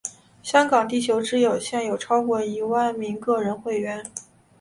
[0.41, 4.03] 香港地球之友现有超过一万名个人会员。